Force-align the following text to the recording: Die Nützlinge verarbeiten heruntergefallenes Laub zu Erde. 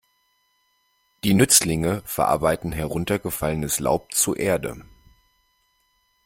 Die 1.23 1.35
Nützlinge 1.35 2.01
verarbeiten 2.05 2.71
heruntergefallenes 2.71 3.79
Laub 3.79 4.11
zu 4.15 4.33
Erde. 4.33 4.83